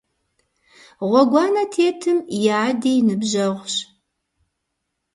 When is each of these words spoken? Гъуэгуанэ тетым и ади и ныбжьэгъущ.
Гъуэгуанэ 1.09 1.63
тетым 1.73 2.17
и 2.37 2.39
ади 2.61 2.91
и 2.99 3.05
ныбжьэгъущ. 3.07 3.75